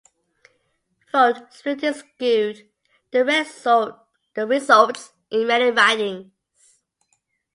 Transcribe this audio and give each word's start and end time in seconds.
Vote 1.11 1.53
splitting 1.53 1.93
skewed 1.93 2.67
the 3.11 3.23
results 4.33 5.13
in 5.29 5.45
many 5.45 5.69
ridings. 5.69 6.31